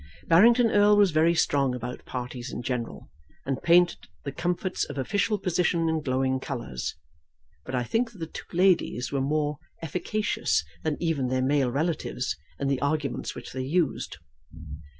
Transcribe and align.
Barrington 0.25 0.71
Erle 0.71 0.97
was 0.97 1.11
very 1.11 1.35
strong 1.35 1.75
about 1.75 2.05
parties 2.05 2.51
in 2.51 2.63
general, 2.63 3.11
and 3.45 3.61
painted 3.61 3.99
the 4.23 4.31
comforts 4.31 4.83
of 4.83 4.97
official 4.97 5.37
position 5.37 5.87
in 5.87 6.01
glowing 6.01 6.39
colours. 6.39 6.95
But 7.65 7.75
I 7.75 7.83
think 7.83 8.11
that 8.11 8.17
the 8.17 8.25
two 8.25 8.47
ladies 8.51 9.11
were 9.11 9.21
more 9.21 9.59
efficacious 9.83 10.65
than 10.81 10.97
even 10.99 11.27
their 11.27 11.43
male 11.43 11.69
relatives 11.69 12.35
in 12.59 12.67
the 12.67 12.81
arguments 12.81 13.35
which 13.35 13.53
they 13.53 13.61
used. 13.61 14.17